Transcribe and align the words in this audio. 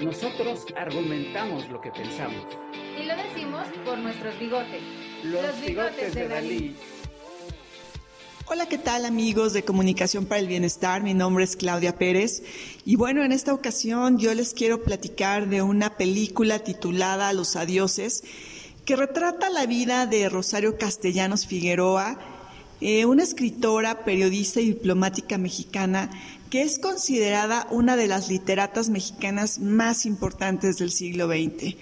Nosotros 0.00 0.64
argumentamos 0.78 1.68
lo 1.68 1.78
que 1.82 1.90
pensamos. 1.90 2.46
Y 2.98 3.04
lo 3.04 3.14
decimos 3.16 3.66
por 3.84 3.98
nuestros 3.98 4.38
bigotes. 4.38 4.82
Los, 5.24 5.60
bigotes, 5.60 6.14
de 6.14 6.26
Dalí. 6.26 6.76
Hola, 8.46 8.66
¿qué 8.66 8.78
tal 8.78 9.04
amigos 9.04 9.52
de 9.52 9.62
Comunicación 9.62 10.24
para 10.24 10.40
el 10.40 10.46
Bienestar? 10.46 11.02
Mi 11.02 11.12
nombre 11.12 11.44
es 11.44 11.54
Claudia 11.54 11.98
Pérez 11.98 12.42
y 12.86 12.96
bueno, 12.96 13.22
en 13.24 13.30
esta 13.30 13.52
ocasión 13.52 14.18
yo 14.18 14.32
les 14.32 14.54
quiero 14.54 14.82
platicar 14.82 15.50
de 15.50 15.60
una 15.60 15.98
película 15.98 16.60
titulada 16.60 17.34
Los 17.34 17.54
Adioses 17.56 18.24
que 18.86 18.96
retrata 18.96 19.50
la 19.50 19.66
vida 19.66 20.06
de 20.06 20.30
Rosario 20.30 20.78
Castellanos 20.78 21.46
Figueroa, 21.46 22.18
eh, 22.80 23.04
una 23.04 23.22
escritora, 23.22 24.02
periodista 24.06 24.62
y 24.62 24.68
diplomática 24.68 25.36
mexicana 25.36 26.10
que 26.50 26.62
es 26.62 26.80
considerada 26.80 27.66
una 27.70 27.96
de 27.96 28.08
las 28.08 28.28
literatas 28.28 28.90
mexicanas 28.90 29.60
más 29.60 30.04
importantes 30.04 30.78
del 30.78 30.90
siglo 30.90 31.28
XX. 31.28 31.76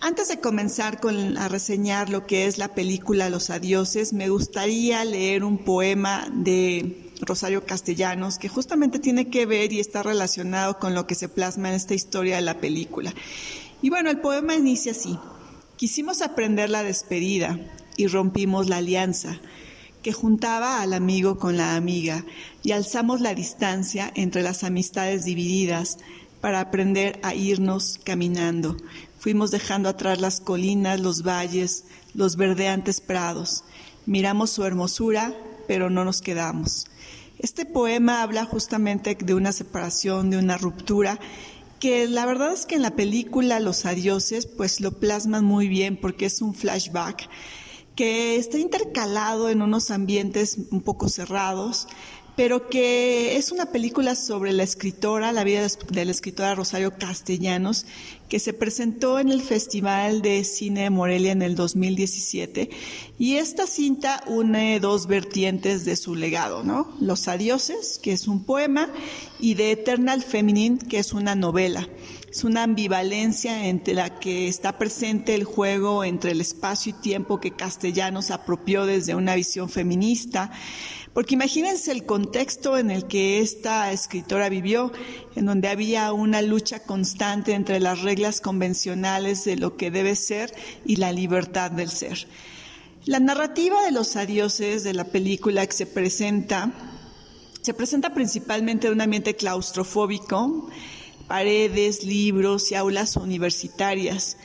Antes 0.00 0.28
de 0.28 0.40
comenzar 0.40 1.00
con, 1.00 1.38
a 1.38 1.48
reseñar 1.48 2.10
lo 2.10 2.26
que 2.26 2.46
es 2.46 2.58
la 2.58 2.74
película 2.74 3.30
Los 3.30 3.48
Adioses, 3.50 4.12
me 4.12 4.28
gustaría 4.28 5.04
leer 5.04 5.44
un 5.44 5.58
poema 5.58 6.26
de 6.34 7.12
Rosario 7.20 7.64
Castellanos 7.64 8.38
que 8.38 8.48
justamente 8.48 8.98
tiene 8.98 9.30
que 9.30 9.46
ver 9.46 9.72
y 9.72 9.80
está 9.80 10.02
relacionado 10.02 10.78
con 10.78 10.94
lo 10.94 11.06
que 11.06 11.14
se 11.14 11.28
plasma 11.28 11.68
en 11.68 11.74
esta 11.74 11.94
historia 11.94 12.36
de 12.36 12.42
la 12.42 12.58
película. 12.58 13.14
Y 13.80 13.88
bueno, 13.88 14.10
el 14.10 14.20
poema 14.20 14.56
inicia 14.56 14.92
así. 14.92 15.16
Quisimos 15.76 16.22
aprender 16.22 16.70
la 16.70 16.82
despedida 16.82 17.58
y 17.96 18.08
rompimos 18.08 18.68
la 18.68 18.78
alianza 18.78 19.40
que 20.04 20.12
juntaba 20.12 20.82
al 20.82 20.92
amigo 20.92 21.38
con 21.38 21.56
la 21.56 21.74
amiga 21.74 22.24
y 22.62 22.70
alzamos 22.70 23.20
la 23.20 23.34
distancia 23.34 24.12
entre 24.14 24.42
las 24.42 24.62
amistades 24.62 25.24
divididas 25.24 25.98
para 26.40 26.60
aprender 26.60 27.18
a 27.24 27.34
irnos 27.34 27.98
caminando 28.04 28.76
Fuimos 29.24 29.50
dejando 29.50 29.88
atrás 29.88 30.20
las 30.20 30.38
colinas, 30.38 31.00
los 31.00 31.22
valles, 31.22 31.84
los 32.12 32.36
verdeantes 32.36 33.00
prados. 33.00 33.64
Miramos 34.04 34.50
su 34.50 34.64
hermosura, 34.64 35.32
pero 35.66 35.88
no 35.88 36.04
nos 36.04 36.20
quedamos. 36.20 36.88
Este 37.38 37.64
poema 37.64 38.20
habla 38.20 38.44
justamente 38.44 39.16
de 39.18 39.32
una 39.32 39.52
separación, 39.52 40.28
de 40.28 40.36
una 40.36 40.58
ruptura, 40.58 41.18
que 41.80 42.06
la 42.06 42.26
verdad 42.26 42.52
es 42.52 42.66
que 42.66 42.74
en 42.74 42.82
la 42.82 42.96
película 42.96 43.60
Los 43.60 43.86
Adioses 43.86 44.44
pues 44.44 44.82
lo 44.82 44.92
plasman 44.92 45.46
muy 45.46 45.68
bien 45.68 45.96
porque 45.96 46.26
es 46.26 46.42
un 46.42 46.54
flashback 46.54 47.26
que 47.94 48.36
está 48.36 48.58
intercalado 48.58 49.50
en 49.50 49.62
unos 49.62 49.90
ambientes 49.90 50.58
un 50.70 50.80
poco 50.80 51.08
cerrados, 51.08 51.86
pero 52.36 52.68
que 52.68 53.36
es 53.36 53.52
una 53.52 53.66
película 53.66 54.16
sobre 54.16 54.52
la 54.52 54.64
escritora, 54.64 55.30
la 55.30 55.44
vida 55.44 55.66
de 55.90 56.04
la 56.04 56.10
escritora 56.10 56.56
Rosario 56.56 56.98
Castellanos, 56.98 57.86
que 58.28 58.40
se 58.40 58.52
presentó 58.52 59.20
en 59.20 59.30
el 59.30 59.40
Festival 59.40 60.20
de 60.20 60.42
Cine 60.42 60.82
de 60.82 60.90
Morelia 60.90 61.30
en 61.30 61.42
el 61.42 61.54
2017. 61.54 62.70
Y 63.20 63.36
esta 63.36 63.68
cinta 63.68 64.24
une 64.26 64.80
dos 64.80 65.06
vertientes 65.06 65.84
de 65.84 65.94
su 65.94 66.16
legado, 66.16 66.64
¿no? 66.64 66.92
Los 67.00 67.28
Adioses, 67.28 68.00
que 68.02 68.12
es 68.12 68.26
un 68.26 68.44
poema, 68.44 68.88
y 69.38 69.54
The 69.54 69.70
Eternal 69.70 70.22
Feminine, 70.22 70.78
que 70.78 70.98
es 70.98 71.12
una 71.12 71.36
novela. 71.36 71.88
Es 72.34 72.42
una 72.42 72.64
ambivalencia 72.64 73.68
entre 73.68 73.94
la 73.94 74.18
que 74.18 74.48
está 74.48 74.76
presente 74.76 75.36
el 75.36 75.44
juego 75.44 76.02
entre 76.02 76.32
el 76.32 76.40
espacio 76.40 76.90
y 76.90 77.00
tiempo 77.00 77.38
que 77.38 77.52
Castellanos 77.52 78.32
apropió 78.32 78.86
desde 78.86 79.14
una 79.14 79.36
visión 79.36 79.68
feminista, 79.68 80.50
porque 81.12 81.34
imagínense 81.34 81.92
el 81.92 82.04
contexto 82.06 82.76
en 82.76 82.90
el 82.90 83.06
que 83.06 83.38
esta 83.38 83.92
escritora 83.92 84.48
vivió, 84.48 84.90
en 85.36 85.46
donde 85.46 85.68
había 85.68 86.12
una 86.12 86.42
lucha 86.42 86.80
constante 86.80 87.52
entre 87.52 87.78
las 87.78 88.02
reglas 88.02 88.40
convencionales 88.40 89.44
de 89.44 89.54
lo 89.54 89.76
que 89.76 89.92
debe 89.92 90.16
ser 90.16 90.52
y 90.84 90.96
la 90.96 91.12
libertad 91.12 91.70
del 91.70 91.88
ser. 91.88 92.26
La 93.04 93.20
narrativa 93.20 93.80
de 93.84 93.92
los 93.92 94.16
adioses 94.16 94.82
de 94.82 94.92
la 94.92 95.04
película 95.04 95.64
que 95.68 95.72
se 95.72 95.86
presenta, 95.86 96.72
se 97.62 97.74
presenta 97.74 98.12
principalmente 98.12 98.88
en 98.88 98.94
un 98.94 99.02
ambiente 99.02 99.36
claustrofóbico, 99.36 100.68
paredes, 101.28 102.04
libros 102.04 102.70
y 102.70 102.74
aulas 102.74 103.16
universitarias. 103.16 104.36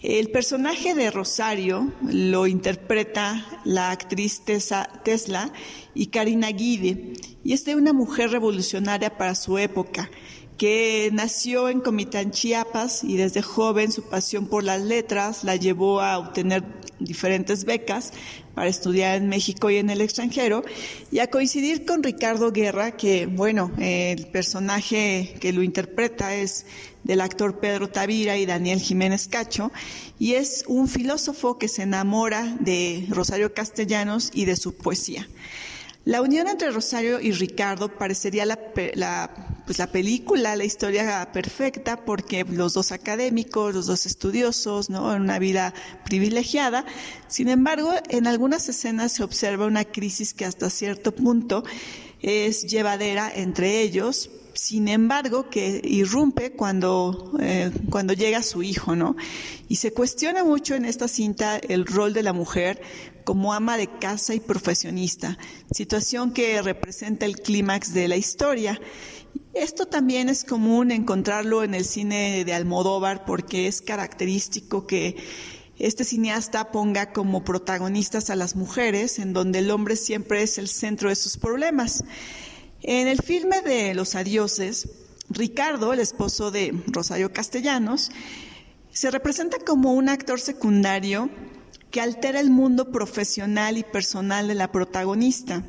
El 0.00 0.30
personaje 0.30 0.94
de 0.94 1.10
Rosario 1.10 1.92
lo 2.02 2.46
interpreta 2.46 3.44
la 3.64 3.90
actriz 3.90 4.42
Tesla 4.44 5.52
y 5.94 6.06
Karina 6.06 6.50
Guide, 6.50 7.14
y 7.42 7.52
es 7.52 7.64
de 7.64 7.74
una 7.74 7.92
mujer 7.92 8.30
revolucionaria 8.30 9.18
para 9.18 9.34
su 9.34 9.58
época, 9.58 10.08
que 10.56 11.10
nació 11.12 11.68
en 11.68 11.80
Comitán, 11.80 12.30
Chiapas, 12.30 13.02
y 13.02 13.16
desde 13.16 13.42
joven 13.42 13.90
su 13.90 14.02
pasión 14.02 14.46
por 14.46 14.62
las 14.62 14.82
letras 14.82 15.42
la 15.42 15.56
llevó 15.56 16.00
a 16.00 16.18
obtener 16.18 16.64
diferentes 16.98 17.64
becas 17.64 18.12
para 18.54 18.68
estudiar 18.68 19.16
en 19.16 19.28
México 19.28 19.70
y 19.70 19.76
en 19.76 19.90
el 19.90 20.00
extranjero, 20.00 20.64
y 21.10 21.20
a 21.20 21.28
coincidir 21.28 21.84
con 21.84 22.02
Ricardo 22.02 22.50
Guerra, 22.52 22.92
que, 22.92 23.26
bueno, 23.26 23.70
el 23.78 24.26
personaje 24.26 25.36
que 25.40 25.52
lo 25.52 25.62
interpreta 25.62 26.34
es 26.34 26.66
del 27.04 27.20
actor 27.20 27.60
Pedro 27.60 27.88
Tavira 27.88 28.36
y 28.36 28.46
Daniel 28.46 28.80
Jiménez 28.80 29.28
Cacho, 29.28 29.70
y 30.18 30.34
es 30.34 30.64
un 30.66 30.88
filósofo 30.88 31.58
que 31.58 31.68
se 31.68 31.82
enamora 31.82 32.56
de 32.60 33.06
Rosario 33.10 33.54
Castellanos 33.54 34.30
y 34.34 34.44
de 34.44 34.56
su 34.56 34.76
poesía. 34.76 35.28
La 36.04 36.22
unión 36.22 36.48
entre 36.48 36.70
Rosario 36.70 37.20
y 37.20 37.32
Ricardo 37.32 37.98
parecería 37.98 38.46
la, 38.46 38.58
pues 39.68 39.78
la 39.78 39.88
película, 39.88 40.56
la 40.56 40.64
historia 40.64 41.30
perfecta, 41.30 42.02
porque 42.06 42.42
los 42.42 42.72
dos 42.72 42.90
académicos, 42.90 43.74
los 43.74 43.84
dos 43.84 44.06
estudiosos, 44.06 44.88
¿no? 44.88 45.14
En 45.14 45.20
una 45.20 45.38
vida 45.38 45.74
privilegiada. 46.06 46.86
Sin 47.26 47.50
embargo, 47.50 47.92
en 48.08 48.26
algunas 48.26 48.66
escenas 48.70 49.12
se 49.12 49.24
observa 49.24 49.66
una 49.66 49.84
crisis 49.84 50.32
que 50.32 50.46
hasta 50.46 50.70
cierto 50.70 51.14
punto 51.14 51.64
es 52.22 52.62
llevadera 52.62 53.30
entre 53.30 53.82
ellos, 53.82 54.30
sin 54.58 54.88
embargo, 54.88 55.48
que 55.50 55.80
irrumpe 55.84 56.50
cuando, 56.50 57.32
eh, 57.40 57.70
cuando 57.90 58.12
llega 58.12 58.42
su 58.42 58.64
hijo, 58.64 58.96
¿no? 58.96 59.14
Y 59.68 59.76
se 59.76 59.92
cuestiona 59.92 60.42
mucho 60.42 60.74
en 60.74 60.84
esta 60.84 61.06
cinta 61.06 61.58
el 61.58 61.86
rol 61.86 62.12
de 62.12 62.24
la 62.24 62.32
mujer 62.32 62.82
como 63.22 63.54
ama 63.54 63.76
de 63.76 63.86
casa 63.86 64.34
y 64.34 64.40
profesionista, 64.40 65.38
situación 65.70 66.32
que 66.32 66.60
representa 66.60 67.24
el 67.24 67.36
clímax 67.36 67.94
de 67.94 68.08
la 68.08 68.16
historia. 68.16 68.80
Esto 69.54 69.86
también 69.86 70.28
es 70.28 70.42
común 70.42 70.90
encontrarlo 70.90 71.62
en 71.62 71.74
el 71.74 71.84
cine 71.84 72.44
de 72.44 72.52
Almodóvar 72.52 73.24
porque 73.24 73.68
es 73.68 73.80
característico 73.80 74.88
que 74.88 75.16
este 75.78 76.02
cineasta 76.02 76.72
ponga 76.72 77.12
como 77.12 77.44
protagonistas 77.44 78.28
a 78.28 78.34
las 78.34 78.56
mujeres, 78.56 79.20
en 79.20 79.32
donde 79.32 79.60
el 79.60 79.70
hombre 79.70 79.94
siempre 79.94 80.42
es 80.42 80.58
el 80.58 80.66
centro 80.66 81.10
de 81.10 81.14
sus 81.14 81.36
problemas. 81.36 82.02
En 82.82 83.08
el 83.08 83.20
filme 83.20 83.60
de 83.62 83.92
Los 83.92 84.14
Adioses, 84.14 84.88
Ricardo, 85.30 85.92
el 85.92 85.98
esposo 85.98 86.52
de 86.52 86.72
Rosario 86.86 87.32
Castellanos, 87.32 88.12
se 88.92 89.10
representa 89.10 89.58
como 89.58 89.94
un 89.94 90.08
actor 90.08 90.38
secundario 90.38 91.28
que 91.90 92.00
altera 92.00 92.38
el 92.38 92.50
mundo 92.50 92.92
profesional 92.92 93.78
y 93.78 93.82
personal 93.82 94.46
de 94.46 94.54
la 94.54 94.70
protagonista. 94.70 95.64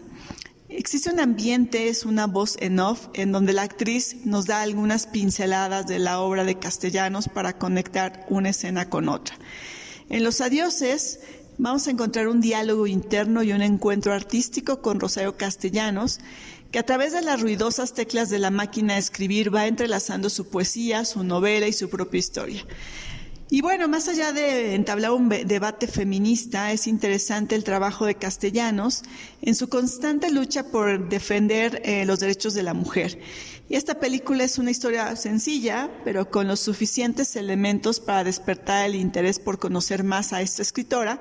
Existe 0.70 1.10
un 1.10 1.20
ambiente, 1.20 1.90
es 1.90 2.06
una 2.06 2.28
voz 2.28 2.58
en 2.60 2.80
off, 2.80 3.08
en 3.14 3.32
donde 3.32 3.54
la 3.54 3.64
actriz 3.64 4.18
nos 4.26 4.46
da 4.46 4.62
algunas 4.62 5.08
pinceladas 5.08 5.88
de 5.88 5.98
la 5.98 6.20
obra 6.20 6.44
de 6.44 6.60
Castellanos 6.60 7.28
para 7.28 7.58
conectar 7.58 8.28
una 8.30 8.50
escena 8.50 8.88
con 8.88 9.10
otra. 9.10 9.36
En 10.10 10.24
Los 10.24 10.42
Adioses 10.42 11.22
vamos 11.58 11.88
a 11.88 11.92
encontrar 11.92 12.28
un 12.28 12.40
diálogo 12.40 12.86
interno 12.86 13.42
y 13.42 13.52
un 13.52 13.64
encuentro 13.64 14.14
artístico 14.14 14.82
con 14.82 15.00
Rosario 15.00 15.38
Castellanos, 15.38 16.20
que 16.72 16.80
a 16.80 16.84
través 16.84 17.14
de 17.14 17.22
las 17.22 17.42
ruidosas 17.42 17.94
teclas 17.94 18.30
de 18.30 18.40
la 18.40 18.52
máquina 18.52 18.94
de 18.94 19.00
escribir 19.00 19.54
va 19.54 19.68
entrelazando 19.68 20.30
su 20.30 20.50
poesía, 20.50 21.06
su 21.06 21.24
novela 21.24 21.68
y 21.68 21.74
su 21.74 21.90
propia 21.90 22.20
historia. 22.20 22.66
Y 23.52 23.62
bueno, 23.62 23.88
más 23.88 24.08
allá 24.08 24.32
de 24.32 24.76
entablar 24.76 25.12
un 25.12 25.28
debate 25.28 25.88
feminista, 25.88 26.72
es 26.72 26.86
interesante 26.86 27.56
el 27.56 27.64
trabajo 27.64 28.06
de 28.06 28.14
Castellanos 28.14 29.02
en 29.42 29.56
su 29.56 29.70
constante 29.70 30.30
lucha 30.30 30.66
por 30.66 31.10
defender 31.10 31.82
eh, 31.84 32.06
los 32.06 32.20
derechos 32.20 32.54
de 32.54 32.62
la 32.62 32.76
mujer. 32.76 33.20
Y 33.68 33.76
esta 33.76 34.00
película 34.00 34.44
es 34.44 34.60
una 34.60 34.70
historia 34.70 35.16
sencilla, 35.16 35.90
pero 36.04 36.30
con 36.30 36.48
los 36.48 36.60
suficientes 36.60 37.36
elementos 37.36 38.00
para 38.00 38.24
despertar 38.24 38.86
el 38.86 38.94
interés 38.94 39.40
por 39.40 39.58
conocer 39.58 40.04
más 40.04 40.32
a 40.32 40.42
esta 40.42 40.62
escritora, 40.62 41.20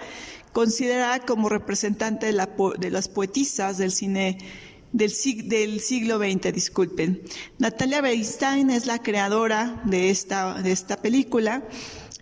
considerada 0.53 1.21
como 1.21 1.49
representante 1.49 2.27
de, 2.27 2.47
de 2.79 2.91
las 2.91 3.09
poetisas 3.09 3.79
del 3.79 3.91
cine 3.91 4.37
del, 4.93 5.13
del 5.45 5.81
siglo 5.81 6.19
XX, 6.19 6.53
disculpen. 6.53 7.23
Natalia 7.59 8.01
Bernstein 8.01 8.71
es 8.71 8.87
la 8.87 9.03
creadora 9.03 9.83
de 9.85 10.11
esta, 10.11 10.55
de 10.63 10.73
esta 10.73 11.01
película 11.03 11.63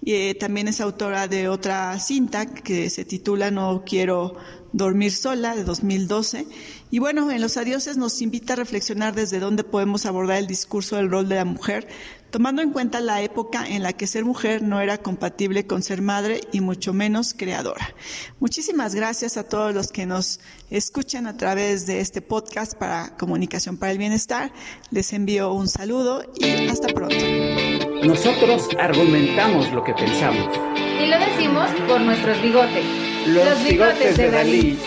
Eh, 0.08 0.36
también 0.36 0.68
es 0.68 0.80
autora 0.80 1.26
de 1.26 1.48
otra 1.48 1.98
cinta 1.98 2.46
que 2.46 2.88
se 2.90 3.04
titula 3.04 3.50
No 3.50 3.82
quiero 3.84 4.36
dormir 4.72 5.10
sola 5.10 5.56
de 5.56 5.64
2012. 5.64 6.46
Y 6.92 7.00
bueno, 7.00 7.28
en 7.32 7.40
Los 7.40 7.56
Adioses 7.56 7.96
nos 7.96 8.22
invita 8.22 8.52
a 8.52 8.56
reflexionar 8.56 9.16
desde 9.16 9.40
dónde 9.40 9.64
podemos 9.64 10.06
abordar 10.06 10.38
el 10.38 10.46
discurso 10.46 10.94
del 10.94 11.10
rol 11.10 11.28
de 11.28 11.34
la 11.34 11.44
mujer, 11.44 11.88
tomando 12.30 12.62
en 12.62 12.70
cuenta 12.70 13.00
la 13.00 13.20
época 13.20 13.66
en 13.66 13.82
la 13.82 13.94
que 13.94 14.06
ser 14.06 14.24
mujer 14.24 14.62
no 14.62 14.80
era 14.80 14.98
compatible 14.98 15.66
con 15.66 15.82
ser 15.82 16.02
madre 16.02 16.40
y 16.52 16.60
mucho 16.60 16.92
menos 16.92 17.34
creadora. 17.34 17.92
Muchísimas 18.38 18.94
gracias 18.94 19.36
a 19.36 19.48
todos 19.48 19.74
los 19.74 19.88
que 19.88 20.06
nos 20.06 20.38
escuchan 20.70 21.26
a 21.26 21.36
través 21.36 21.86
de 21.86 21.98
este 21.98 22.22
podcast 22.22 22.74
para 22.74 23.16
Comunicación 23.16 23.76
para 23.76 23.90
el 23.90 23.98
Bienestar. 23.98 24.52
Les 24.92 25.12
envío 25.12 25.52
un 25.52 25.66
saludo 25.66 26.22
y 26.38 26.68
hasta 26.68 26.86
pronto. 26.88 27.16
Nosotros 28.02 28.68
argumentamos 28.78 29.70
lo 29.72 29.82
que 29.82 29.94
pensamos. 29.94 30.48
Y 31.00 31.06
lo 31.06 31.18
decimos 31.18 31.68
por 31.88 32.00
nuestros 32.00 32.40
bigotes. 32.42 32.84
Los, 33.26 33.64
bigotes, 33.64 34.16
de 34.16 34.30
Dalí. 34.30 34.78